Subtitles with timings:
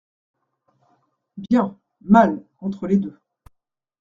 [1.37, 3.19] Bien, mal, entre les deux.